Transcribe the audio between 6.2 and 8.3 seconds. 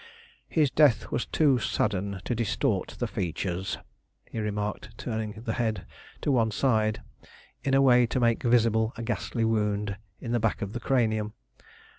to one side in a way to